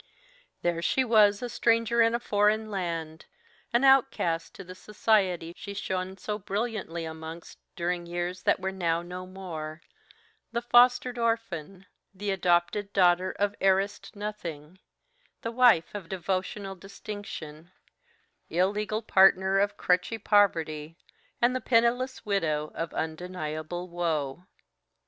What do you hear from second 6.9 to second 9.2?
amongst during years that were now